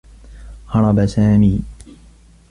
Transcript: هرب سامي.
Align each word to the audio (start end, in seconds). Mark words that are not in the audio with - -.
هرب 0.67 1.05
سامي. 1.05 1.61